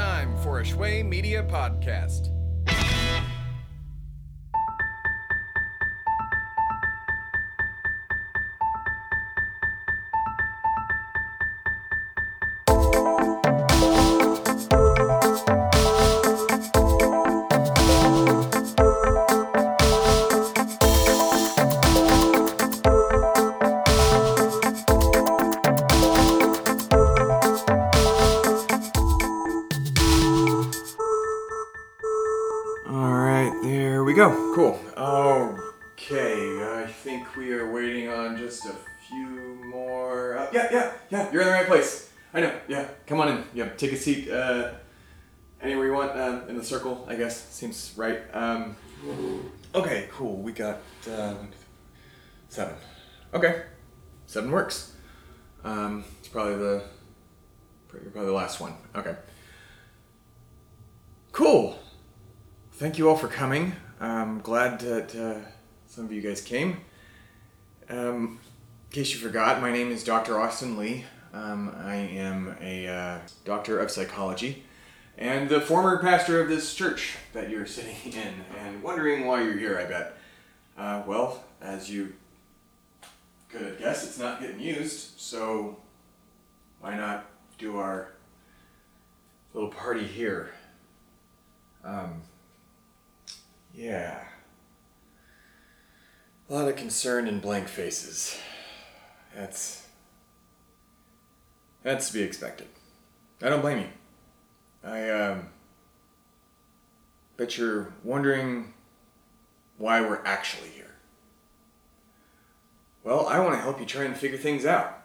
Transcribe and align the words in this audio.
time 0.00 0.34
for 0.38 0.60
a 0.60 0.64
Shway 0.64 1.04
Media 1.04 1.42
podcast. 1.42 2.39
Go. 34.28 34.52
Cool. 34.54 34.80
Okay, 34.98 36.62
I 36.62 36.86
think 36.86 37.36
we 37.36 37.52
are 37.52 37.72
waiting 37.72 38.08
on 38.08 38.36
just 38.36 38.66
a 38.66 38.74
few 39.08 39.26
more. 39.64 40.36
Uh, 40.36 40.50
yeah, 40.52 40.68
yeah, 40.70 40.92
yeah. 41.08 41.32
You're 41.32 41.40
in 41.40 41.48
the 41.48 41.54
right 41.54 41.66
place. 41.66 42.10
I 42.34 42.40
know. 42.40 42.54
Yeah, 42.68 42.86
come 43.06 43.20
on 43.20 43.28
in. 43.28 43.44
Yeah, 43.54 43.70
take 43.70 43.92
a 43.92 43.96
seat. 43.96 44.30
Uh, 44.30 44.72
anywhere 45.62 45.86
you 45.86 45.94
want. 45.94 46.18
Um, 46.18 46.48
in 46.50 46.56
the 46.58 46.64
circle, 46.64 47.06
I 47.08 47.14
guess 47.14 47.48
seems 47.48 47.94
right. 47.96 48.20
Um, 48.34 48.76
okay, 49.74 50.08
cool. 50.12 50.36
We 50.36 50.52
got 50.52 50.80
uh, 51.10 51.34
seven. 52.50 52.74
Okay, 53.32 53.62
seven 54.26 54.50
works. 54.50 54.92
Um, 55.64 56.04
it's 56.18 56.28
probably 56.28 56.56
the 56.56 56.84
probably 57.88 58.26
the 58.26 58.32
last 58.32 58.60
one. 58.60 58.74
Okay. 58.94 59.16
Cool 61.32 61.78
thank 62.80 62.96
you 62.96 63.10
all 63.10 63.16
for 63.16 63.28
coming. 63.28 63.74
I'm 64.00 64.40
glad 64.40 64.80
that 64.80 65.14
uh, 65.14 65.46
some 65.86 66.06
of 66.06 66.12
you 66.12 66.22
guys 66.22 66.40
came. 66.40 66.80
Um, 67.90 68.40
in 68.88 68.94
case 68.94 69.12
you 69.12 69.18
forgot, 69.18 69.60
my 69.60 69.70
name 69.70 69.92
is 69.92 70.02
Dr. 70.02 70.40
Austin 70.40 70.78
Lee. 70.78 71.04
Um, 71.34 71.76
I 71.84 71.96
am 71.96 72.56
a 72.62 72.88
uh, 72.88 73.18
doctor 73.44 73.78
of 73.78 73.90
psychology 73.90 74.64
and 75.18 75.50
the 75.50 75.60
former 75.60 75.98
pastor 75.98 76.40
of 76.40 76.48
this 76.48 76.74
church 76.74 77.18
that 77.34 77.50
you're 77.50 77.66
sitting 77.66 77.94
in 78.12 78.34
and 78.58 78.82
wondering 78.82 79.26
why 79.26 79.42
you're 79.42 79.58
here, 79.58 79.78
I 79.78 79.84
bet. 79.84 80.16
Uh, 80.78 81.02
well, 81.06 81.44
as 81.60 81.90
you 81.90 82.14
could 83.50 83.78
guess, 83.78 84.06
it's 84.06 84.18
not 84.18 84.40
getting 84.40 84.60
used, 84.60 85.20
so 85.20 85.76
why 86.80 86.96
not 86.96 87.26
do 87.58 87.76
our 87.76 88.12
little 89.52 89.68
party 89.68 90.06
here? 90.06 90.52
Um, 91.84 92.22
yeah. 93.80 94.24
A 96.48 96.54
lot 96.54 96.68
of 96.68 96.76
concern 96.76 97.26
and 97.26 97.40
blank 97.40 97.66
faces. 97.66 98.38
That's. 99.34 99.86
That's 101.82 102.08
to 102.08 102.12
be 102.12 102.22
expected. 102.22 102.68
I 103.40 103.48
don't 103.48 103.62
blame 103.62 103.78
you. 103.78 103.88
I, 104.84 105.08
um. 105.08 105.48
Bet 107.38 107.56
you're 107.56 107.94
wondering 108.04 108.74
why 109.78 110.02
we're 110.02 110.22
actually 110.26 110.68
here. 110.68 110.94
Well, 113.02 113.26
I 113.28 113.38
want 113.38 113.54
to 113.54 113.60
help 113.60 113.80
you 113.80 113.86
try 113.86 114.04
and 114.04 114.14
figure 114.14 114.36
things 114.36 114.66
out. 114.66 115.02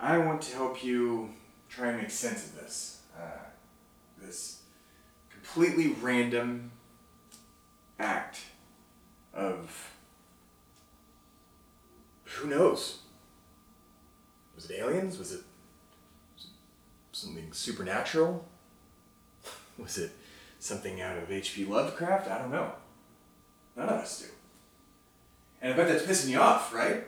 I 0.00 0.18
want 0.18 0.42
to 0.42 0.56
help 0.56 0.82
you 0.82 1.30
try 1.68 1.90
and 1.90 1.98
make 1.98 2.10
sense 2.10 2.46
of 2.46 2.56
this. 2.56 3.02
Uh, 3.16 3.38
this 4.20 4.62
completely 5.30 5.94
random 6.00 6.72
act 7.98 8.40
of 9.34 9.94
who 12.24 12.48
knows? 12.48 12.98
Was 14.54 14.70
it 14.70 14.78
aliens? 14.80 15.18
Was 15.18 15.32
it, 15.32 15.40
something 17.12 17.52
supernatural? 17.52 18.44
Was 19.78 19.98
it 19.98 20.12
something 20.60 21.00
out 21.00 21.18
of 21.18 21.30
H.P. 21.30 21.64
Lovecraft? 21.64 22.28
I 22.28 22.38
don't 22.38 22.50
know. 22.50 22.72
None 23.76 23.88
of 23.88 24.00
us 24.00 24.20
do. 24.22 24.28
And 25.60 25.72
I 25.72 25.76
bet 25.76 25.88
that's 25.88 26.04
pissing 26.04 26.30
you 26.30 26.40
off, 26.40 26.72
right? 26.72 27.04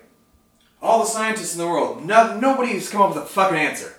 All 0.82 1.00
the 1.00 1.06
scientists 1.06 1.54
in 1.54 1.58
the 1.60 1.66
world, 1.66 2.04
no, 2.04 2.38
nobody's 2.38 2.90
come 2.90 3.02
up 3.02 3.14
with 3.14 3.24
a 3.24 3.26
fucking 3.26 3.58
answer. 3.58 3.94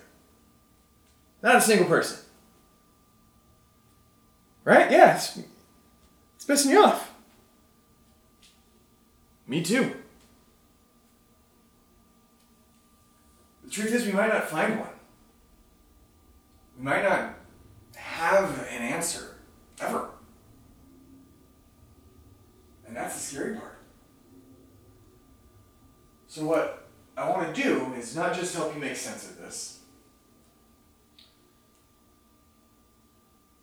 Not 1.41 1.57
a 1.57 1.61
single 1.61 1.87
person. 1.87 2.17
Right? 4.63 4.91
Yeah, 4.91 5.19
pissing 6.51 6.71
you 6.71 6.83
off. 6.83 7.13
Me 9.47 9.61
too. 9.61 9.95
The 13.63 13.69
truth 13.69 13.93
is, 13.93 14.05
we 14.05 14.11
might 14.11 14.27
not 14.27 14.49
find 14.49 14.79
one. 14.79 14.89
We 16.77 16.83
might 16.83 17.03
not 17.03 17.35
have 17.95 18.59
an 18.69 18.81
answer 18.81 19.35
ever. 19.79 20.09
And 22.85 22.95
that's 22.95 23.15
the 23.15 23.21
scary 23.21 23.55
part. 23.55 23.79
So, 26.27 26.45
what 26.45 26.89
I 27.15 27.29
want 27.29 27.53
to 27.53 27.63
do 27.63 27.93
is 27.97 28.15
not 28.15 28.33
just 28.33 28.55
help 28.55 28.73
you 28.73 28.81
make 28.81 28.95
sense 28.95 29.29
of 29.29 29.37
this, 29.37 29.80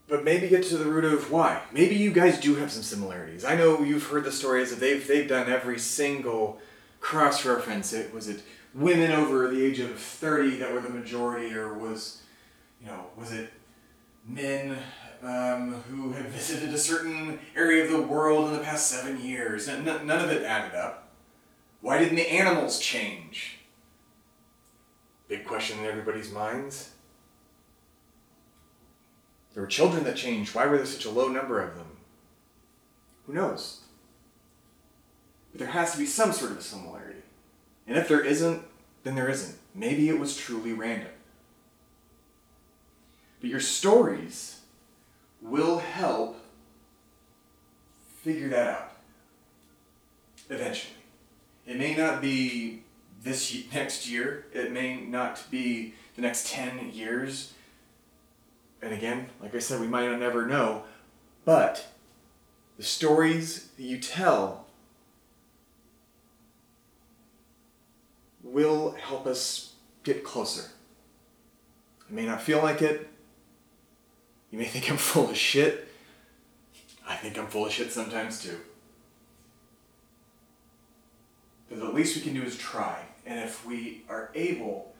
but 0.08 0.24
maybe 0.24 0.48
get 0.48 0.64
to 0.64 0.78
the 0.78 0.90
root 0.90 1.04
of 1.04 1.30
why. 1.30 1.62
Maybe 1.72 1.94
you 1.94 2.10
guys 2.10 2.40
do 2.40 2.54
have 2.56 2.72
some 2.72 2.82
similarities. 2.82 3.44
I 3.44 3.54
know 3.54 3.82
you've 3.82 4.06
heard 4.06 4.24
the 4.24 4.32
stories 4.32 4.70
that 4.70 4.80
they've 4.80 5.06
they've 5.06 5.28
done 5.28 5.50
every 5.50 5.78
single 5.78 6.60
cross 7.00 7.44
reference. 7.44 7.92
It 7.92 8.12
was 8.12 8.28
it 8.28 8.42
women 8.74 9.12
over 9.12 9.48
the 9.48 9.62
age 9.62 9.80
of 9.80 9.98
thirty 9.98 10.56
that 10.56 10.72
were 10.72 10.80
the 10.80 10.88
majority, 10.88 11.54
or 11.54 11.74
was 11.74 12.22
you 12.80 12.86
know 12.86 13.06
was 13.16 13.32
it 13.32 13.50
men 14.26 14.78
um, 15.22 15.74
who 15.90 16.12
had 16.12 16.26
visited 16.26 16.72
a 16.72 16.78
certain 16.78 17.38
area 17.54 17.84
of 17.84 17.90
the 17.90 18.02
world 18.02 18.48
in 18.48 18.54
the 18.54 18.64
past 18.64 18.88
seven 18.88 19.20
years? 19.20 19.68
N- 19.68 19.84
none 19.84 20.24
of 20.24 20.30
it 20.30 20.42
added 20.42 20.74
up. 20.74 21.08
Why 21.80 21.98
didn't 21.98 22.16
the 22.16 22.32
animals 22.32 22.78
change? 22.78 23.58
Big 25.28 25.44
question 25.44 25.78
in 25.78 25.84
everybody's 25.84 26.32
minds. 26.32 26.92
There 29.58 29.64
were 29.64 29.70
children 29.70 30.04
that 30.04 30.14
changed. 30.14 30.54
Why 30.54 30.66
were 30.66 30.76
there 30.76 30.86
such 30.86 31.04
a 31.04 31.10
low 31.10 31.26
number 31.26 31.60
of 31.60 31.74
them? 31.74 31.88
Who 33.26 33.32
knows? 33.32 33.80
But 35.50 35.58
there 35.58 35.70
has 35.70 35.90
to 35.90 35.98
be 35.98 36.06
some 36.06 36.32
sort 36.32 36.52
of 36.52 36.58
a 36.58 36.62
similarity. 36.62 37.22
And 37.88 37.98
if 37.98 38.06
there 38.06 38.24
isn't, 38.24 38.62
then 39.02 39.16
there 39.16 39.28
isn't. 39.28 39.58
Maybe 39.74 40.08
it 40.08 40.20
was 40.20 40.36
truly 40.36 40.72
random. 40.72 41.10
But 43.40 43.50
your 43.50 43.58
stories 43.58 44.60
will 45.42 45.78
help 45.78 46.40
figure 48.22 48.50
that 48.50 48.68
out 48.68 48.92
eventually. 50.50 50.94
It 51.66 51.78
may 51.78 51.96
not 51.96 52.22
be 52.22 52.84
this 53.24 53.52
next 53.74 54.08
year, 54.08 54.46
it 54.52 54.70
may 54.70 55.00
not 55.00 55.50
be 55.50 55.94
the 56.14 56.22
next 56.22 56.46
10 56.46 56.92
years, 56.92 57.54
and 58.82 58.92
again, 58.92 59.28
like 59.40 59.54
I 59.54 59.58
said, 59.58 59.80
we 59.80 59.86
might 59.86 60.08
not 60.08 60.20
never 60.20 60.46
know, 60.46 60.84
but 61.44 61.86
the 62.76 62.82
stories 62.82 63.68
that 63.76 63.82
you 63.82 63.98
tell 63.98 64.66
will 68.42 68.92
help 68.92 69.26
us 69.26 69.74
get 70.04 70.24
closer. 70.24 70.70
It 72.08 72.14
may 72.14 72.24
not 72.24 72.40
feel 72.40 72.62
like 72.62 72.80
it. 72.82 73.08
You 74.50 74.58
may 74.58 74.64
think 74.64 74.90
I'm 74.90 74.96
full 74.96 75.30
of 75.30 75.36
shit. 75.36 75.88
I 77.06 77.16
think 77.16 77.38
I'm 77.38 77.46
full 77.46 77.66
of 77.66 77.72
shit 77.72 77.92
sometimes 77.92 78.42
too. 78.42 78.58
But 81.68 81.80
the 81.80 81.90
least 81.90 82.16
we 82.16 82.22
can 82.22 82.34
do 82.34 82.42
is 82.42 82.56
try. 82.56 83.02
And 83.26 83.40
if 83.40 83.66
we 83.66 84.04
are 84.08 84.30
able 84.34 84.94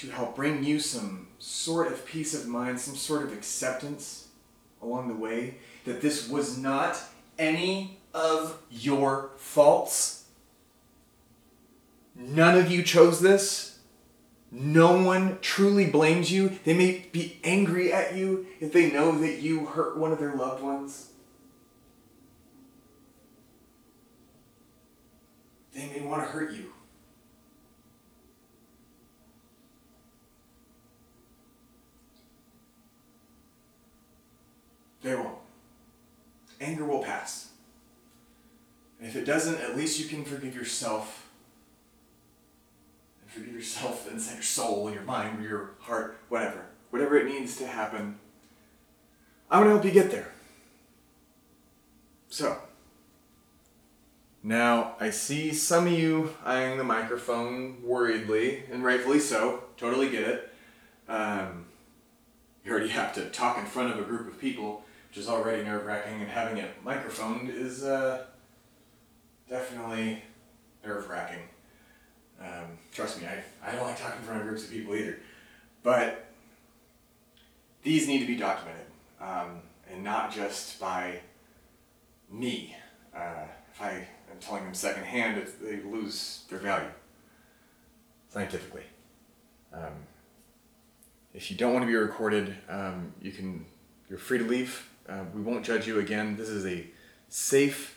to 0.00 0.10
help 0.10 0.34
bring 0.34 0.64
you 0.64 0.80
some 0.80 1.26
sort 1.38 1.86
of 1.92 2.06
peace 2.06 2.32
of 2.32 2.48
mind, 2.48 2.80
some 2.80 2.96
sort 2.96 3.22
of 3.22 3.34
acceptance 3.34 4.28
along 4.80 5.08
the 5.08 5.14
way 5.14 5.56
that 5.84 6.00
this 6.00 6.26
was 6.26 6.56
not 6.56 6.98
any 7.38 7.98
of 8.14 8.58
your 8.70 9.30
faults. 9.36 10.24
None 12.16 12.56
of 12.56 12.70
you 12.70 12.82
chose 12.82 13.20
this. 13.20 13.78
No 14.50 15.02
one 15.02 15.38
truly 15.42 15.90
blames 15.90 16.32
you. 16.32 16.58
They 16.64 16.74
may 16.74 17.06
be 17.12 17.38
angry 17.44 17.92
at 17.92 18.16
you 18.16 18.46
if 18.58 18.72
they 18.72 18.90
know 18.90 19.12
that 19.18 19.40
you 19.40 19.66
hurt 19.66 19.98
one 19.98 20.12
of 20.12 20.18
their 20.18 20.34
loved 20.34 20.62
ones. 20.62 21.10
They 25.74 25.86
may 25.86 26.00
want 26.00 26.22
to 26.22 26.28
hurt 26.28 26.52
you. 26.52 26.72
Anger 36.60 36.84
will 36.84 37.02
pass. 37.02 37.50
And 38.98 39.08
if 39.08 39.16
it 39.16 39.24
doesn't, 39.24 39.60
at 39.60 39.76
least 39.76 39.98
you 39.98 40.06
can 40.06 40.24
forgive 40.24 40.54
yourself. 40.54 41.28
And 43.22 43.30
forgive 43.30 43.54
yourself 43.54 44.08
inside 44.12 44.34
your 44.34 44.42
soul, 44.42 44.90
your 44.92 45.02
mind, 45.02 45.42
your 45.42 45.70
heart, 45.80 46.18
whatever. 46.28 46.66
Whatever 46.90 47.18
it 47.18 47.26
needs 47.26 47.56
to 47.58 47.66
happen. 47.66 48.18
I'm 49.50 49.64
going 49.64 49.68
to 49.68 49.74
help 49.74 49.84
you 49.84 49.90
get 49.90 50.10
there. 50.10 50.32
So, 52.28 52.56
now 54.42 54.94
I 55.00 55.10
see 55.10 55.52
some 55.52 55.86
of 55.86 55.92
you 55.92 56.34
eyeing 56.44 56.78
the 56.78 56.84
microphone 56.84 57.82
worriedly, 57.82 58.62
and 58.70 58.84
rightfully 58.84 59.18
so. 59.18 59.64
Totally 59.76 60.10
get 60.10 60.22
it. 60.22 60.52
Um, 61.08 61.66
you 62.70 62.76
already 62.76 62.92
have 62.92 63.12
to 63.12 63.28
talk 63.30 63.58
in 63.58 63.66
front 63.66 63.92
of 63.92 63.98
a 63.98 64.02
group 64.02 64.28
of 64.28 64.40
people, 64.40 64.84
which 65.08 65.18
is 65.18 65.28
already 65.28 65.64
nerve 65.64 65.84
wracking, 65.84 66.20
and 66.20 66.30
having 66.30 66.56
it 66.56 66.70
microphoned 66.84 67.50
is 67.50 67.82
uh, 67.82 68.26
definitely 69.48 70.22
nerve 70.84 71.08
wracking. 71.08 71.42
Um, 72.40 72.78
trust 72.92 73.20
me, 73.20 73.26
I, 73.26 73.42
I 73.66 73.72
don't 73.72 73.82
like 73.82 73.98
talking 73.98 74.20
in 74.20 74.22
front 74.22 74.40
of 74.40 74.46
groups 74.46 74.64
of 74.64 74.70
people 74.70 74.94
either. 74.94 75.18
But 75.82 76.26
these 77.82 78.06
need 78.06 78.20
to 78.20 78.26
be 78.26 78.36
documented, 78.36 78.86
um, 79.20 79.62
and 79.90 80.04
not 80.04 80.32
just 80.32 80.78
by 80.78 81.18
me. 82.30 82.76
Uh, 83.14 83.46
if 83.74 83.82
I 83.82 84.06
am 84.30 84.38
telling 84.38 84.62
them 84.62 84.74
secondhand, 84.74 85.44
they 85.60 85.80
lose 85.80 86.44
their 86.48 86.60
value 86.60 86.90
scientifically. 88.28 88.84
Um, 89.72 90.06
if 91.34 91.50
you 91.50 91.56
don't 91.56 91.72
want 91.72 91.82
to 91.84 91.86
be 91.86 91.94
recorded, 91.94 92.56
um, 92.68 93.12
you 93.20 93.32
can. 93.32 93.66
You're 94.08 94.18
free 94.18 94.38
to 94.38 94.44
leave. 94.44 94.88
Uh, 95.08 95.22
we 95.32 95.40
won't 95.40 95.64
judge 95.64 95.86
you 95.86 96.00
again. 96.00 96.36
This 96.36 96.48
is 96.48 96.66
a 96.66 96.84
safe 97.28 97.96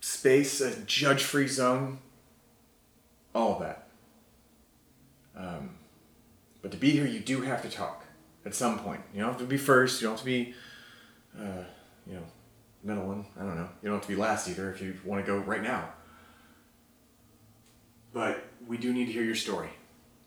space, 0.00 0.60
a 0.60 0.80
judge-free 0.80 1.46
zone. 1.46 1.98
All 3.32 3.54
of 3.54 3.60
that. 3.60 3.88
Um, 5.36 5.70
but 6.60 6.72
to 6.72 6.76
be 6.76 6.90
here, 6.90 7.06
you 7.06 7.20
do 7.20 7.42
have 7.42 7.62
to 7.62 7.68
talk 7.68 8.04
at 8.44 8.52
some 8.52 8.80
point. 8.80 9.00
You 9.14 9.20
don't 9.20 9.30
have 9.30 9.40
to 9.40 9.46
be 9.46 9.56
first. 9.56 10.00
You 10.00 10.08
don't 10.08 10.14
have 10.14 10.20
to 10.20 10.26
be, 10.26 10.54
uh, 11.38 11.62
you 12.04 12.14
know, 12.14 12.24
middle 12.82 13.06
one. 13.06 13.26
I 13.38 13.44
don't 13.44 13.56
know. 13.56 13.68
You 13.82 13.90
don't 13.90 13.98
have 13.98 14.02
to 14.02 14.08
be 14.08 14.16
last 14.16 14.48
either 14.48 14.72
if 14.72 14.82
you 14.82 14.98
want 15.04 15.24
to 15.24 15.26
go 15.26 15.38
right 15.38 15.62
now. 15.62 15.88
But 18.12 18.44
we 18.66 18.76
do 18.76 18.92
need 18.92 19.06
to 19.06 19.12
hear 19.12 19.22
your 19.22 19.36
story 19.36 19.70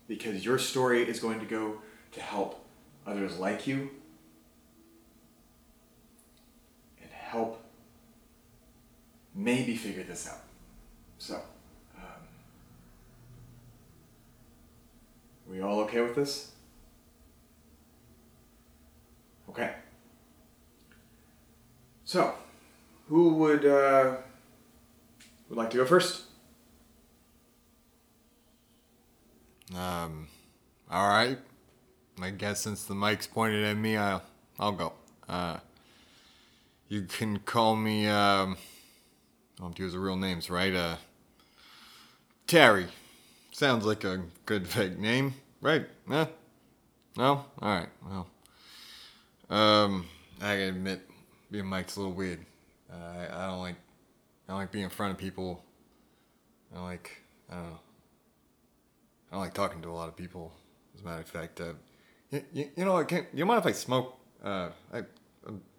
because 0.06 0.44
your 0.44 0.58
story 0.58 1.02
is 1.08 1.20
going 1.20 1.40
to 1.40 1.46
go 1.46 1.78
to 2.12 2.20
help 2.20 2.64
others 3.06 3.38
like 3.38 3.66
you 3.66 3.90
and 7.00 7.10
help 7.10 7.62
maybe 9.34 9.76
figure 9.76 10.02
this 10.04 10.28
out. 10.28 10.40
So, 11.18 11.36
um, 11.96 12.02
we 15.48 15.60
all 15.60 15.80
okay 15.80 16.00
with 16.00 16.14
this? 16.14 16.52
Okay. 19.48 19.72
So, 22.04 22.34
who 23.08 23.34
would 23.34 23.64
uh, 23.64 24.16
would 25.48 25.56
like 25.56 25.70
to 25.70 25.78
go 25.78 25.86
first? 25.86 26.23
Um, 29.72 30.28
all 30.90 31.08
right. 31.08 31.38
I 32.20 32.30
guess 32.30 32.60
since 32.60 32.84
the 32.84 32.94
mic's 32.94 33.26
pointed 33.26 33.64
at 33.64 33.76
me, 33.76 33.96
I'll 33.96 34.22
I'll 34.58 34.72
go. 34.72 34.92
Uh, 35.28 35.58
you 36.88 37.02
can 37.02 37.38
call 37.38 37.74
me. 37.74 38.06
Um, 38.06 38.56
I 39.58 39.62
don't 39.62 39.78
use 39.78 39.92
the 39.92 39.98
real 39.98 40.16
names, 40.16 40.50
right? 40.50 40.74
Uh, 40.74 40.96
Terry. 42.46 42.86
Sounds 43.52 43.84
like 43.84 44.04
a 44.04 44.22
good 44.46 44.66
fake 44.66 44.98
name, 44.98 45.34
right? 45.60 45.86
Yeah. 46.10 46.26
No. 47.16 47.44
All 47.60 47.68
right. 47.68 47.88
Well. 48.04 48.28
Um, 49.50 50.06
I 50.40 50.56
gotta 50.56 50.68
admit, 50.68 51.00
being 51.50 51.66
Mike's 51.66 51.96
a 51.96 52.00
little 52.00 52.14
weird. 52.14 52.44
Uh, 52.92 52.96
I, 52.96 53.44
I 53.44 53.46
don't 53.46 53.60
like. 53.60 53.76
I 54.48 54.52
don't 54.52 54.58
like 54.58 54.72
being 54.72 54.84
in 54.84 54.90
front 54.90 55.12
of 55.12 55.18
people. 55.18 55.64
I 56.74 56.80
like. 56.82 57.22
I 57.50 57.54
don't 57.54 57.70
know. 57.70 57.78
I 59.34 59.36
don't 59.36 59.42
like 59.46 59.54
talking 59.54 59.82
to 59.82 59.90
a 59.90 59.90
lot 59.90 60.08
of 60.08 60.14
people. 60.14 60.52
As 60.94 61.00
a 61.00 61.04
matter 61.04 61.20
of 61.22 61.26
fact, 61.26 61.60
uh, 61.60 61.72
you, 62.30 62.44
you, 62.52 62.70
you 62.76 62.84
know, 62.84 62.96
I 62.96 63.02
can't, 63.02 63.26
you 63.34 63.44
mind 63.44 63.58
if 63.58 63.66
I 63.66 63.72
smoke? 63.72 64.16
Uh, 64.40 64.68
I, 64.92 65.00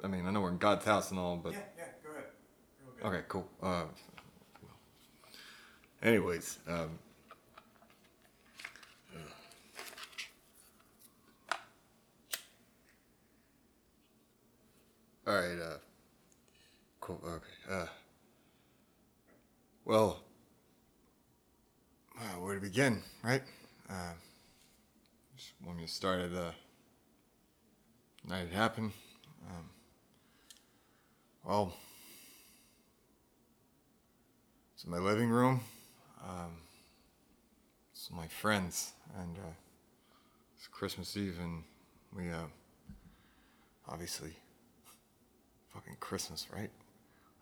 I 0.04 0.08
mean, 0.08 0.26
I 0.26 0.32
know 0.32 0.42
we're 0.42 0.50
in 0.50 0.58
God's 0.58 0.84
house 0.84 1.10
and 1.10 1.18
all, 1.18 1.38
but 1.38 1.54
Yeah, 1.54 1.60
yeah, 1.78 1.84
go 2.04 2.12
ahead. 2.12 2.26
Go 3.02 3.08
okay, 3.08 3.22
cool. 3.30 3.48
Uh, 3.64 3.86
anyways, 6.04 6.60
um, 6.68 7.00
all 15.26 15.34
right. 15.34 15.58
Uh, 15.58 15.78
cool. 17.00 17.22
Okay. 17.26 17.74
Uh, 17.74 17.86
well, 19.86 20.25
uh, 22.20 22.40
where 22.40 22.56
to 22.56 22.62
begin, 22.62 23.02
right? 23.24 23.42
Uh, 23.90 24.14
just 25.36 25.54
when 25.64 25.80
you 25.80 25.88
started 25.88 26.32
the 26.32 26.52
night 28.28 28.48
it 28.52 28.54
happened. 28.54 28.92
Um, 29.48 29.70
well, 31.44 31.74
it's 34.74 34.84
in 34.84 34.92
my 34.92 34.98
living 34.98 35.30
room. 35.30 35.62
Um, 36.24 36.58
it's 37.92 38.10
my 38.12 38.28
friends, 38.28 38.94
and 39.20 39.38
uh, 39.38 39.54
it's 40.58 40.68
Christmas 40.68 41.16
Eve, 41.16 41.38
and 41.40 41.64
we 42.16 42.30
uh, 42.32 42.48
obviously 43.88 44.34
fucking 45.74 45.98
Christmas, 46.00 46.48
right? 46.54 46.72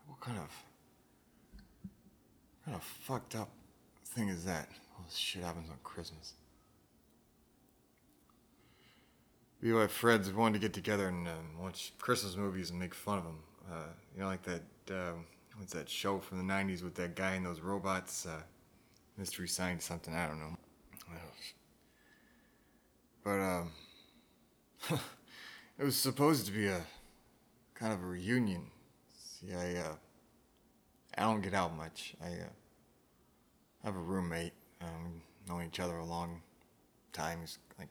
What 0.07 0.19
kind 0.19 0.37
of 0.37 0.49
what 1.83 2.65
kind 2.65 2.75
of 2.75 2.83
fucked 2.83 3.35
up 3.35 3.49
thing 4.13 4.29
is 4.29 4.45
that? 4.45 4.69
All 4.95 5.03
this 5.05 5.15
shit 5.15 5.43
happens 5.43 5.69
on 5.69 5.77
Christmas. 5.83 6.33
Friends 9.89 10.27
we 10.27 10.33
wanted 10.35 10.53
to 10.53 10.59
get 10.59 10.73
together 10.73 11.07
and 11.07 11.27
um, 11.27 11.57
watch 11.61 11.93
Christmas 11.97 12.35
movies 12.35 12.69
and 12.69 12.79
make 12.79 12.93
fun 12.93 13.17
of 13.17 13.23
them. 13.23 13.39
Uh, 13.71 13.75
you 14.13 14.21
know, 14.21 14.27
like 14.27 14.43
that. 14.43 14.61
Um, 14.89 15.25
what's 15.57 15.71
that 15.73 15.89
show 15.89 16.19
from 16.19 16.45
the 16.45 16.53
'90s 16.53 16.83
with 16.83 16.95
that 16.95 17.15
guy 17.15 17.35
and 17.35 17.45
those 17.45 17.61
robots? 17.61 18.25
Uh, 18.25 18.41
Mystery 19.17 19.47
Science 19.47 19.85
something. 19.85 20.13
I 20.13 20.27
don't 20.27 20.39
know. 20.39 20.57
But 23.23 23.39
um, 23.39 23.71
it 25.79 25.83
was 25.83 25.95
supposed 25.95 26.45
to 26.47 26.51
be 26.51 26.67
a 26.67 26.81
kind 27.73 27.93
of 27.93 28.03
a 28.03 28.05
reunion. 28.05 28.65
See, 29.17 29.53
I 29.53 29.77
uh, 29.77 29.95
I 31.17 31.21
don't 31.21 31.41
get 31.41 31.53
out 31.53 31.75
much. 31.75 32.15
I 32.21 32.27
uh, 32.27 32.49
have 33.83 33.95
a 33.95 33.99
roommate. 33.99 34.53
Um, 34.81 35.21
known 35.47 35.65
each 35.65 35.79
other 35.79 35.97
a 35.97 36.05
long 36.05 36.41
time. 37.11 37.39
He's 37.41 37.57
like 37.77 37.89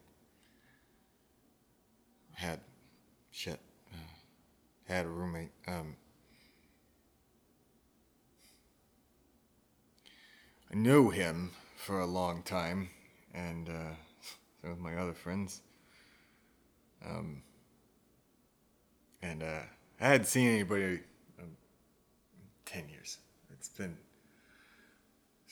had 2.32 2.60
shit. 3.30 3.60
Uh, 3.92 3.96
had 4.84 5.06
a 5.06 5.08
roommate. 5.08 5.52
Um, 5.66 5.96
I 10.70 10.76
knew 10.76 11.10
him 11.10 11.50
for 11.76 12.00
a 12.00 12.06
long 12.06 12.42
time, 12.42 12.88
and 13.34 13.68
uh, 13.68 13.94
so 14.62 14.70
with 14.70 14.78
my 14.78 14.96
other 14.96 15.14
friends. 15.14 15.60
Um, 17.04 17.42
and 19.22 19.42
uh, 19.42 19.60
I 20.00 20.06
hadn't 20.06 20.26
seen 20.26 20.48
anybody 20.48 21.00
in 21.38 21.56
ten 22.64 22.88
years. 22.88 23.18
It's 23.52 23.68
been 23.68 23.96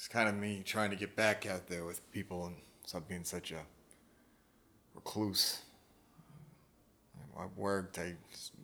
it's 0.01 0.09
kind 0.09 0.31
of 0.31 0.35
me 0.35 0.63
trying 0.65 0.89
to 0.89 0.97
get 0.97 1.15
back 1.15 1.45
out 1.45 1.67
there 1.67 1.85
with 1.85 2.11
people 2.11 2.47
and 2.47 2.57
stop 2.87 3.07
being 3.07 3.23
such 3.23 3.53
a 3.53 3.61
recluse. 4.95 5.59
I 7.39 7.45
worked, 7.55 7.99
I 7.99 8.15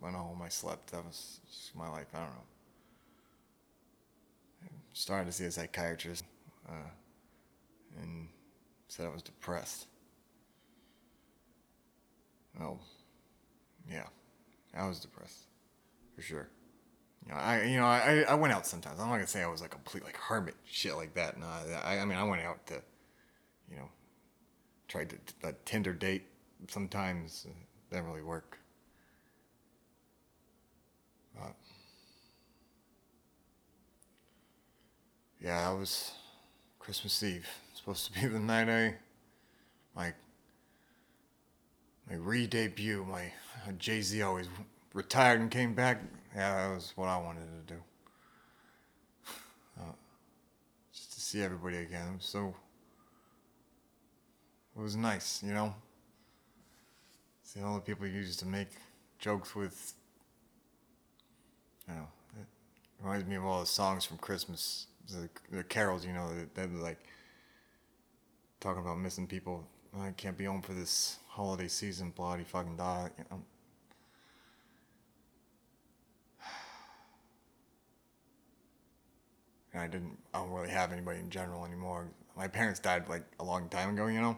went 0.01 0.15
home, 0.15 0.41
I 0.43 0.49
slept. 0.49 0.91
That 0.91 1.05
was 1.05 1.39
my 1.75 1.87
life. 1.89 2.07
I 2.15 2.21
don't 2.21 2.29
know. 2.29 2.43
I'm 4.63 4.81
starting 4.93 5.27
to 5.27 5.31
see 5.31 5.45
a 5.45 5.51
psychiatrist, 5.51 6.23
uh, 6.67 6.89
and 8.01 8.29
said 8.87 9.05
I 9.05 9.09
was 9.09 9.21
depressed. 9.21 9.85
Well, 12.59 12.79
yeah, 13.87 14.07
I 14.75 14.87
was 14.87 14.99
depressed, 14.99 15.45
for 16.15 16.23
sure. 16.23 16.49
You 17.27 17.33
know, 17.33 17.39
I 17.39 17.63
you 17.63 17.77
know 17.77 17.85
I, 17.85 18.25
I 18.29 18.35
went 18.35 18.53
out 18.53 18.65
sometimes. 18.65 18.99
I'm 18.99 19.07
not 19.09 19.15
gonna 19.15 19.27
say 19.27 19.43
I 19.43 19.47
was 19.47 19.61
a 19.61 19.67
complete 19.67 20.03
like 20.05 20.15
hermit 20.15 20.55
shit 20.65 20.95
like 20.95 21.13
that. 21.15 21.37
No, 21.39 21.45
I 21.83 21.99
I 21.99 22.05
mean 22.05 22.17
I 22.17 22.23
went 22.23 22.41
out 22.41 22.65
to, 22.67 22.81
you 23.69 23.77
know, 23.77 23.89
tried 24.87 25.09
to 25.11 25.17
a 25.49 25.53
Tinder 25.65 25.93
date. 25.93 26.23
Sometimes 26.69 27.45
It 27.47 27.93
didn't 27.95 28.07
really 28.07 28.23
work. 28.23 28.59
Yeah, 35.41 35.69
I 35.69 35.73
was 35.73 36.11
Christmas 36.79 37.21
Eve. 37.23 37.47
Supposed 37.75 38.11
to 38.11 38.19
be 38.19 38.27
the 38.27 38.39
night 38.39 38.69
I, 38.69 38.95
like, 39.95 40.15
my 42.09 42.15
re-debut. 42.15 43.05
My 43.09 43.31
uh, 43.67 43.71
Jay 43.77 44.01
Z 44.01 44.21
always 44.21 44.47
retired 44.97 45.39
and 45.39 45.51
came 45.51 45.73
back. 45.73 46.01
Yeah, 46.35 46.67
that 46.67 46.75
was 46.75 46.93
what 46.95 47.07
I 47.07 47.17
wanted 47.17 47.47
to 47.67 47.73
do. 47.75 47.79
Uh, 49.79 49.93
just 50.91 51.13
to 51.13 51.21
see 51.21 51.41
everybody 51.41 51.77
again. 51.77 52.17
So. 52.19 52.53
It 54.77 54.83
was 54.83 54.95
nice, 54.95 55.41
you 55.43 55.55
know. 55.55 55.73
See 57.41 57.61
all 57.63 57.73
the 57.75 57.81
people 57.81 58.05
you 58.05 58.13
used 58.13 58.39
to 58.39 58.45
make 58.45 58.67
jokes 59.17 59.55
with. 59.55 59.93
You 61.87 61.95
know, 61.95 62.07
it 62.39 62.45
reminds 63.03 63.25
me 63.25 63.37
of 63.37 63.45
all 63.45 63.61
the 63.61 63.65
songs 63.65 64.05
from 64.05 64.17
Christmas, 64.17 64.85
the, 65.09 65.29
the 65.51 65.63
carols. 65.63 66.05
You 66.05 66.13
know, 66.13 66.29
that 66.29 66.53
they, 66.53 66.77
like 66.77 66.99
talking 68.59 68.83
about 68.83 68.99
missing 68.99 69.25
people. 69.25 69.63
I 69.99 70.11
can't 70.11 70.37
be 70.37 70.45
home 70.45 70.61
for 70.61 70.73
this 70.73 71.17
holiday 71.27 71.67
season. 71.67 72.13
Bloody 72.15 72.43
fucking 72.43 72.77
die. 72.77 73.09
You 73.17 73.25
know? 73.31 73.41
And 79.77 79.83
I 79.83 79.87
didn't. 79.87 80.17
I 80.33 80.39
don't 80.39 80.49
really 80.49 80.71
have 80.71 80.91
anybody 80.91 81.19
in 81.19 81.29
general 81.29 81.63
anymore. 81.63 82.07
My 82.35 82.47
parents 82.47 82.79
died 82.79 83.07
like 83.09 83.21
a 83.39 83.43
long 83.43 83.69
time 83.69 83.91
ago. 83.91 84.07
You 84.07 84.21
know, 84.21 84.37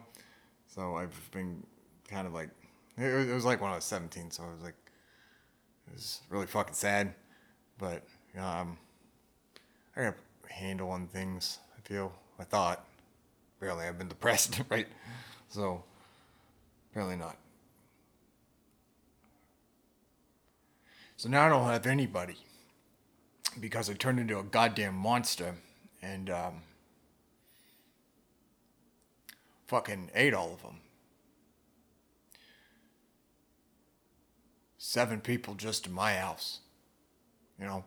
so 0.66 0.96
I've 0.96 1.30
been 1.32 1.64
kind 2.06 2.26
of 2.26 2.34
like. 2.34 2.50
It 2.98 3.14
was, 3.14 3.28
it 3.28 3.32
was 3.32 3.44
like 3.46 3.62
when 3.62 3.70
I 3.70 3.76
was 3.76 3.84
17, 3.84 4.30
so 4.30 4.42
I 4.42 4.52
was 4.52 4.62
like, 4.62 4.74
it 5.86 5.94
was 5.94 6.20
really 6.28 6.46
fucking 6.46 6.74
sad. 6.74 7.14
But 7.78 8.04
I'm. 8.38 8.76
I 9.96 10.02
got 10.02 10.14
a 10.48 10.52
handle 10.52 10.90
on 10.90 11.06
things. 11.06 11.58
I 11.74 11.88
feel. 11.88 12.12
I 12.38 12.44
thought. 12.44 12.84
Apparently, 13.56 13.86
I've 13.86 13.96
been 13.96 14.08
depressed, 14.08 14.60
right? 14.68 14.88
So, 15.48 15.82
apparently 16.90 17.16
not. 17.16 17.38
So 21.16 21.30
now 21.30 21.46
I 21.46 21.48
don't 21.48 21.64
have 21.64 21.86
anybody 21.86 22.36
because 23.58 23.90
I 23.90 23.94
turned 23.94 24.20
into 24.20 24.38
a 24.38 24.42
goddamn 24.42 24.94
monster 24.94 25.54
and 26.02 26.30
um, 26.30 26.62
fucking 29.66 30.10
ate 30.14 30.34
all 30.34 30.52
of 30.52 30.62
them. 30.62 30.76
Seven 34.78 35.20
people 35.20 35.54
just 35.54 35.86
in 35.86 35.92
my 35.92 36.14
house, 36.14 36.60
you 37.58 37.66
know, 37.66 37.84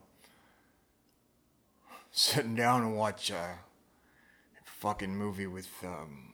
sitting 2.12 2.55
down 2.55 2.82
and 2.82 2.96
watch 2.96 3.29
a 3.32 3.60
fucking 4.63 5.15
movie 5.15 5.48
with 5.48 5.70
um, 5.84 6.34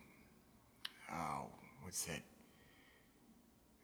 oh, 1.12 1.46
what's 1.84 2.06
that? 2.06 2.22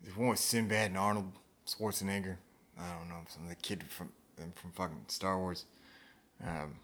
The 0.03 0.11
one 0.11 0.29
with 0.29 0.39
Sinbad 0.39 0.87
and 0.87 0.97
Arnold 0.97 1.31
Schwarzenegger. 1.67 2.37
I 2.79 2.93
don't 2.97 3.09
know, 3.09 3.21
some 3.27 3.43
of 3.43 3.49
the 3.49 3.55
kid 3.55 3.83
from 3.89 4.09
from 4.55 4.71
fucking 4.71 5.05
Star 5.07 5.39
Wars. 5.39 5.65
Um, 6.45 6.75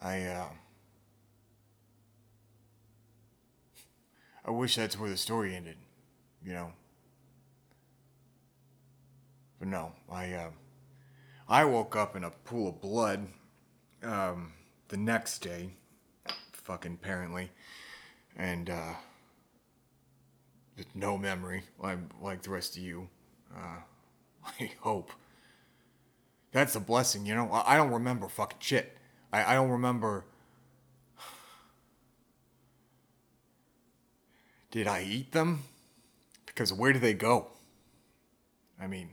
I 0.00 0.22
uh, 0.24 0.48
I 4.44 4.50
wish 4.50 4.76
that's 4.76 4.98
where 4.98 5.10
the 5.10 5.16
story 5.16 5.54
ended, 5.54 5.76
you 6.44 6.52
know. 6.52 6.72
But 9.58 9.68
no, 9.68 9.92
I 10.10 10.32
uh, 10.32 10.50
I 11.48 11.64
woke 11.64 11.94
up 11.94 12.16
in 12.16 12.24
a 12.24 12.30
pool 12.30 12.68
of 12.68 12.80
blood 12.80 13.28
um, 14.02 14.52
the 14.88 14.96
next 14.96 15.38
day, 15.38 15.70
fucking 16.52 16.98
apparently, 17.00 17.50
and 18.36 18.68
uh, 18.68 18.94
with 20.76 20.96
no 20.96 21.16
memory, 21.16 21.62
like 21.78 21.98
like 22.20 22.42
the 22.42 22.50
rest 22.50 22.76
of 22.76 22.82
you. 22.82 23.08
Uh, 23.54 23.78
I 24.60 24.72
hope. 24.80 25.10
That's 26.52 26.76
a 26.76 26.80
blessing, 26.80 27.24
you 27.26 27.34
know? 27.34 27.50
I, 27.52 27.76
don't 27.76 27.92
remember 27.92 28.28
fucking 28.28 28.58
shit. 28.60 28.96
I, 29.32 29.52
I 29.52 29.54
don't 29.54 29.70
remember. 29.70 30.24
Did 34.70 34.86
I 34.86 35.02
eat 35.02 35.32
them? 35.32 35.64
Because 36.44 36.72
where 36.72 36.92
do 36.92 36.98
they 36.98 37.14
go? 37.14 37.48
I 38.80 38.86
mean, 38.86 39.08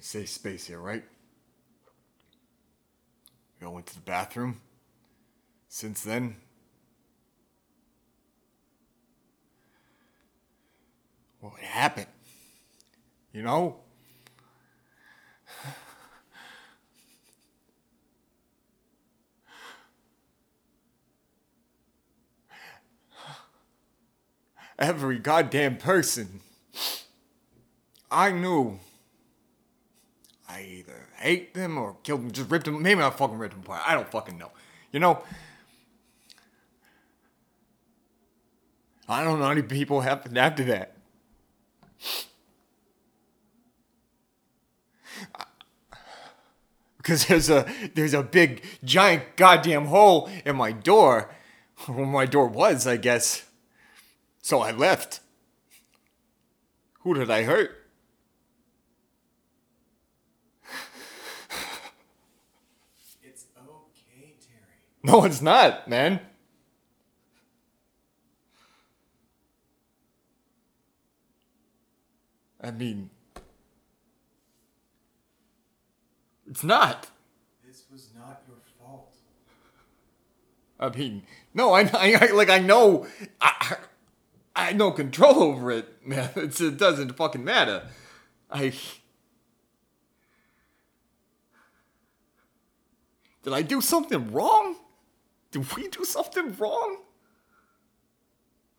safe 0.00 0.30
space 0.30 0.66
here, 0.66 0.80
right? 0.80 1.04
We 3.60 3.66
all 3.66 3.74
went 3.74 3.86
to 3.86 3.94
the 3.94 4.00
bathroom. 4.00 4.60
Since 5.68 6.02
then, 6.02 6.36
what 11.40 11.58
happened? 11.60 12.06
You 13.32 13.42
know? 13.42 13.76
Every 24.78 25.18
goddamn 25.18 25.76
person. 25.76 26.40
I 28.10 28.30
knew. 28.30 28.78
I 30.48 30.62
either 30.62 31.08
ate 31.20 31.52
them 31.52 31.76
or 31.76 31.96
killed 32.02 32.22
them, 32.22 32.30
just 32.30 32.50
ripped 32.50 32.64
them. 32.64 32.80
Maybe 32.80 33.02
I 33.02 33.10
fucking 33.10 33.38
ripped 33.38 33.54
them 33.54 33.62
apart. 33.64 33.82
I 33.86 33.94
don't 33.94 34.10
fucking 34.10 34.38
know. 34.38 34.50
You 34.92 35.00
know? 35.00 35.22
I 39.08 39.24
don't 39.24 39.40
know 39.40 39.48
many 39.48 39.62
people 39.62 40.00
happened 40.00 40.38
after 40.38 40.64
that. 40.64 40.96
Because 47.08 47.24
there's 47.26 47.48
a 47.48 47.66
there's 47.94 48.12
a 48.12 48.22
big 48.22 48.62
giant 48.84 49.36
goddamn 49.36 49.86
hole 49.86 50.28
in 50.44 50.56
my 50.56 50.72
door. 50.72 51.34
Where 51.86 52.04
my 52.04 52.26
door 52.26 52.48
was 52.48 52.86
i 52.86 52.98
guess. 52.98 53.46
So 54.42 54.60
i 54.60 54.72
left. 54.72 55.20
Who 57.00 57.14
did 57.14 57.30
i 57.30 57.44
hurt? 57.44 57.70
It's 63.22 63.46
okay, 63.56 64.34
Terry. 64.38 65.02
no 65.02 65.24
it's 65.24 65.40
not 65.40 65.88
man. 65.88 66.20
I 72.60 72.70
mean 72.70 73.08
it's 76.48 76.64
not 76.64 77.08
This 77.66 77.82
was 77.92 78.08
not 78.16 78.42
your 78.46 78.56
fault. 78.78 79.14
I 80.80 80.88
mean, 80.90 81.22
no, 81.54 81.72
I, 81.72 81.82
I, 81.82 82.18
I 82.20 82.32
like 82.32 82.50
I 82.50 82.58
know, 82.58 83.06
I, 83.40 83.76
I 84.56 84.64
had 84.66 84.78
no 84.78 84.90
control 84.90 85.42
over 85.42 85.70
it, 85.70 86.06
man. 86.06 86.30
It's, 86.36 86.60
it 86.60 86.78
doesn't 86.78 87.16
fucking 87.16 87.44
matter. 87.44 87.82
I 88.50 88.72
did 93.42 93.52
I 93.52 93.62
do 93.62 93.80
something 93.80 94.32
wrong? 94.32 94.76
Did 95.50 95.74
we 95.74 95.88
do 95.88 96.04
something 96.04 96.54
wrong? 96.56 96.98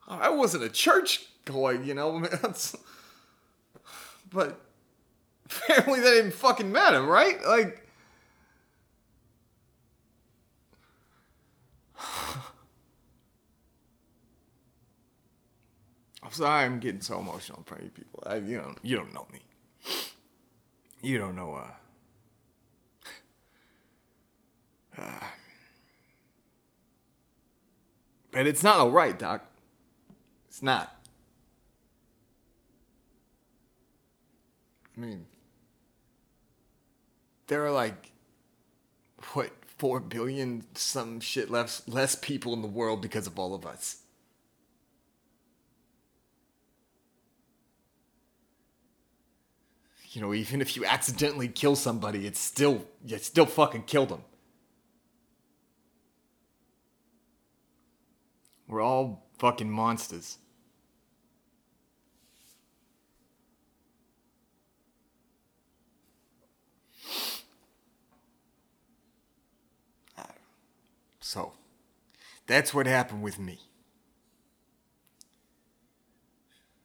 I 0.08 0.30
wasn't 0.30 0.64
a 0.64 0.70
church 0.70 1.26
goer, 1.46 1.74
you 1.74 1.94
know, 1.94 2.20
man. 2.20 2.56
But 4.32 4.60
apparently 5.50 6.00
that 6.02 6.12
didn't 6.12 6.34
fucking 6.34 6.72
matter, 6.72 7.02
right? 7.04 7.44
Like. 7.46 7.86
I'm 16.22 16.32
sorry 16.32 16.66
I'm 16.66 16.80
getting 16.80 17.02
so 17.02 17.20
emotional 17.20 17.60
in 17.60 17.64
front 17.64 17.82
of 17.82 17.86
you 17.86 17.92
people. 17.92 18.24
I, 18.26 18.36
you 18.38 18.58
don't 18.58 18.78
you 18.84 18.96
don't 18.96 19.14
know 19.14 19.28
me. 19.32 19.40
You 21.02 21.18
don't 21.18 21.36
know 21.36 21.56
uh, 21.56 21.72
uh 25.02 25.20
But 28.32 28.46
it's 28.46 28.62
not 28.62 28.78
alright, 28.78 29.18
Doc. 29.18 29.44
It's 30.48 30.62
not. 30.62 30.96
I 34.96 35.02
mean 35.02 35.26
there 37.50 37.66
are 37.66 37.72
like 37.72 38.12
what, 39.34 39.52
four 39.78 40.00
billion 40.00 40.64
some 40.74 41.20
shit 41.20 41.52
less 41.52 41.82
less 41.88 42.16
people 42.16 42.54
in 42.54 42.62
the 42.62 42.68
world 42.68 43.02
because 43.02 43.28
of 43.28 43.38
all 43.38 43.54
of 43.54 43.66
us. 43.66 43.98
you 50.12 50.22
know, 50.22 50.34
even 50.34 50.60
if 50.62 50.76
you 50.76 50.86
accidentally 50.86 51.48
kill 51.48 51.76
somebody, 51.76 52.26
it's 52.26 52.40
still 52.40 52.86
you 53.06 53.18
still 53.20 53.46
fucking 53.46 53.84
killed 53.84 54.10
them. 54.10 54.24
We're 58.68 58.82
all 58.82 59.28
fucking 59.38 59.70
monsters. 59.70 60.38
So, 71.30 71.52
that's 72.48 72.74
what 72.74 72.88
happened 72.88 73.22
with 73.22 73.38
me. 73.38 73.60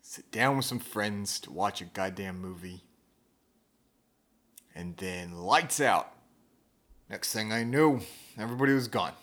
Sit 0.03 0.31
down 0.31 0.59
with 0.59 0.67
some 0.67 0.81
friends 0.81 1.41
to 1.41 1.51
watch 1.51 1.81
a 1.81 1.87
goddamn 1.87 2.43
movie. 2.43 2.83
And 4.75 4.99
then 4.99 5.33
lights 5.33 5.81
out. 5.81 6.13
Next 7.09 7.33
thing 7.33 7.55
I 7.55 7.65
knew, 7.65 8.01
everybody 8.37 8.75
was 8.75 8.87
gone. 8.87 9.15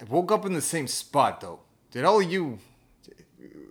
I 0.00 0.04
woke 0.04 0.30
up 0.30 0.46
in 0.46 0.52
the 0.52 0.60
same 0.60 0.86
spot 0.86 1.40
though. 1.40 1.58
Did 1.90 2.04
all 2.04 2.20
of 2.20 2.30
you, 2.30 2.60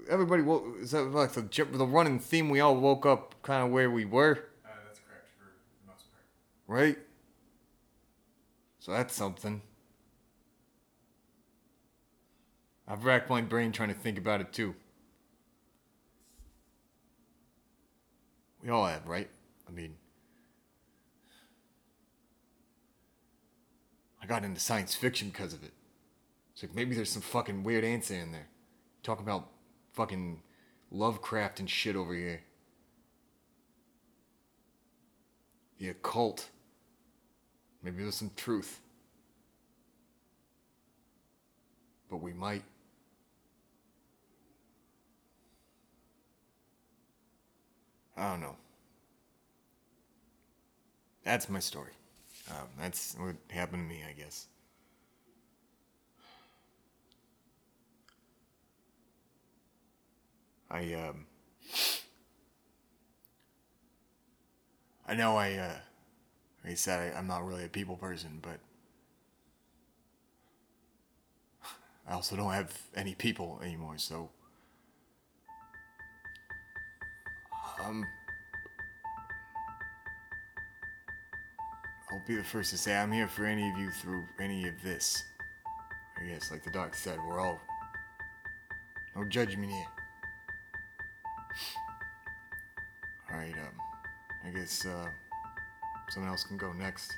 everybody, 0.09 0.41
woke, 0.41 0.75
is 0.81 0.91
that 0.91 1.03
like 1.03 1.31
the, 1.31 1.43
the 1.71 1.87
running 1.87 2.19
theme? 2.19 2.49
We 2.49 2.59
all 2.59 2.75
woke 2.75 3.05
up 3.05 3.33
kind 3.43 3.63
of 3.65 3.71
where 3.71 3.89
we 3.89 4.03
were, 4.03 4.43
Uh, 4.65 4.71
that's 4.85 4.99
correct 4.99 5.29
for 5.39 5.45
the 5.85 5.89
most 5.89 6.11
part. 6.11 6.25
right? 6.67 6.97
So 8.87 8.93
that's 8.93 9.13
something. 9.13 9.61
I've 12.87 13.03
racked 13.03 13.29
my 13.29 13.41
brain 13.41 13.73
trying 13.73 13.89
to 13.89 13.93
think 13.93 14.17
about 14.17 14.39
it 14.39 14.53
too. 14.53 14.75
We 18.63 18.69
all 18.69 18.85
have, 18.85 19.05
right? 19.05 19.29
I 19.67 19.71
mean, 19.71 19.95
I 24.23 24.25
got 24.25 24.45
into 24.45 24.61
science 24.61 24.95
fiction 24.95 25.31
because 25.31 25.51
of 25.53 25.63
it. 25.63 25.73
It's 26.53 26.63
like 26.63 26.73
maybe 26.73 26.95
there's 26.95 27.11
some 27.11 27.21
fucking 27.21 27.63
weird 27.63 27.83
answer 27.83 28.15
in 28.15 28.31
there. 28.31 28.47
Talk 29.03 29.19
about 29.19 29.49
fucking 29.91 30.41
Lovecraft 30.91 31.59
and 31.59 31.69
shit 31.69 31.97
over 31.97 32.13
here. 32.13 32.39
The 35.77 35.89
occult. 35.89 36.47
Maybe 37.83 38.03
there's 38.03 38.15
some 38.15 38.31
truth. 38.35 38.79
But 42.09 42.17
we 42.17 42.33
might. 42.33 42.63
I 48.17 48.31
don't 48.31 48.41
know. 48.41 48.55
That's 51.23 51.49
my 51.49 51.59
story. 51.59 51.91
Um, 52.49 52.67
that's 52.79 53.15
what 53.19 53.35
happened 53.49 53.83
to 53.89 53.95
me, 53.95 54.03
I 54.07 54.13
guess. 54.13 54.47
I 60.69 60.93
um 60.93 61.25
I 65.07 65.15
know 65.15 65.37
I 65.37 65.53
uh 65.53 65.77
I 66.67 66.73
said 66.73 67.13
I, 67.13 67.17
I'm 67.17 67.27
not 67.27 67.45
really 67.47 67.63
a 67.63 67.69
people 67.69 67.95
person, 67.95 68.39
but 68.41 68.59
I 72.07 72.13
also 72.13 72.35
don't 72.35 72.51
have 72.51 72.77
any 72.95 73.15
people 73.15 73.59
anymore, 73.63 73.97
so 73.97 74.29
um 77.83 78.05
I'll 82.11 82.23
be 82.27 82.35
the 82.35 82.43
first 82.43 82.71
to 82.71 82.77
say 82.77 82.97
I'm 82.97 83.11
here 83.11 83.27
for 83.27 83.45
any 83.45 83.69
of 83.69 83.77
you 83.77 83.91
through 83.91 84.23
any 84.39 84.67
of 84.67 84.81
this. 84.81 85.23
I 86.19 86.23
guess, 86.25 86.51
like 86.51 86.63
the 86.63 86.71
doc 86.71 86.95
said, 86.95 87.19
we're 87.27 87.39
all 87.39 87.59
no 89.15 89.23
judgment 89.25 89.71
here. 89.71 89.85
Alright, 93.31 93.53
um, 93.53 93.81
I 94.45 94.49
guess, 94.49 94.85
uh, 94.85 95.07
someone 96.17 96.31
else 96.31 96.43
can 96.43 96.57
go 96.57 96.73
next. 96.73 97.17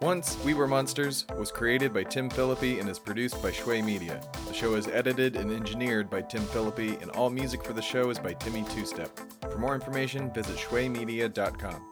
Once 0.00 0.38
We 0.44 0.54
Were 0.54 0.68
Monsters 0.68 1.26
was 1.36 1.50
created 1.50 1.92
by 1.92 2.04
Tim 2.04 2.30
Phillippe 2.30 2.78
and 2.78 2.88
is 2.88 3.00
produced 3.00 3.42
by 3.42 3.50
Shway 3.50 3.84
Media. 3.84 4.20
The 4.46 4.54
show 4.54 4.74
is 4.74 4.86
edited 4.88 5.34
and 5.36 5.50
engineered 5.50 6.08
by 6.08 6.22
Tim 6.22 6.42
Phillippe, 6.46 7.00
and 7.02 7.10
all 7.12 7.30
music 7.30 7.64
for 7.64 7.72
the 7.72 7.82
show 7.82 8.10
is 8.10 8.18
by 8.20 8.34
Timmy 8.34 8.64
Two 8.70 8.86
Step. 8.86 9.18
For 9.50 9.58
more 9.58 9.74
information, 9.74 10.32
visit 10.32 10.56
shwaymedia.com. 10.56 11.86